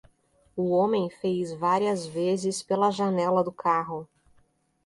O 0.57 0.71
homem 0.71 1.11
fez 1.11 1.53
várias 1.53 2.07
vezes 2.07 2.63
pela 2.63 2.89
janela 2.89 3.43
do 3.43 3.51
carro. 3.51 4.09